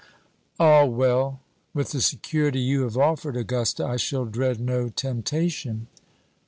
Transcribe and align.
"Ah, 0.59 0.83
well! 0.83 1.41
with 1.75 1.91
the 1.91 2.01
security 2.01 2.59
you 2.59 2.81
have 2.81 2.97
offered, 2.97 3.37
Augusta, 3.37 3.85
I 3.85 3.97
shall 3.97 4.25
dread 4.25 4.59
no 4.59 4.89
temptation." 4.89 5.85